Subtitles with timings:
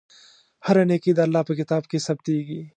[0.65, 2.61] هره نېکۍ د الله په کتاب کې ثبتېږي.